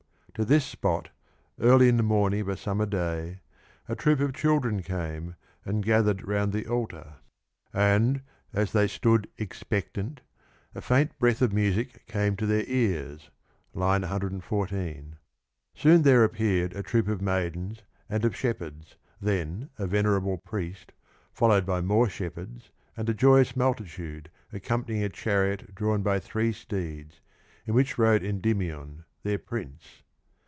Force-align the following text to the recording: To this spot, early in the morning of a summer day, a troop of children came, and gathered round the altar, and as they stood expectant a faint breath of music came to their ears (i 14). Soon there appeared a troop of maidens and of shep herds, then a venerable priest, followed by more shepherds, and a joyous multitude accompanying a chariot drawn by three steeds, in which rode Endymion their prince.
To 0.35 0.45
this 0.45 0.65
spot, 0.65 1.09
early 1.59 1.87
in 1.89 1.97
the 1.97 2.03
morning 2.03 2.39
of 2.41 2.47
a 2.47 2.57
summer 2.57 2.85
day, 2.87 3.41
a 3.87 3.95
troop 3.97 4.19
of 4.21 4.33
children 4.33 4.81
came, 4.81 5.35
and 5.65 5.85
gathered 5.85 6.25
round 6.25 6.51
the 6.51 6.65
altar, 6.67 7.17
and 7.73 8.21
as 8.53 8.71
they 8.71 8.87
stood 8.87 9.29
expectant 9.37 10.21
a 10.73 10.81
faint 10.81 11.19
breath 11.19 11.41
of 11.43 11.53
music 11.53 12.07
came 12.07 12.35
to 12.37 12.47
their 12.47 12.63
ears 12.65 13.29
(i 13.75 13.99
14). 13.99 15.15
Soon 15.75 16.01
there 16.01 16.23
appeared 16.23 16.73
a 16.75 16.81
troop 16.81 17.07
of 17.09 17.21
maidens 17.21 17.81
and 18.09 18.23
of 18.25 18.35
shep 18.35 18.59
herds, 18.59 18.95
then 19.21 19.69
a 19.77 19.85
venerable 19.85 20.37
priest, 20.39 20.93
followed 21.33 21.65
by 21.67 21.81
more 21.81 22.07
shepherds, 22.09 22.71
and 22.97 23.09
a 23.09 23.13
joyous 23.13 23.55
multitude 23.57 24.31
accompanying 24.53 25.03
a 25.03 25.09
chariot 25.09 25.75
drawn 25.75 26.01
by 26.01 26.19
three 26.19 26.53
steeds, 26.53 27.19
in 27.67 27.75
which 27.75 27.97
rode 27.99 28.23
Endymion 28.23 29.03
their 29.23 29.37
prince. 29.37 30.01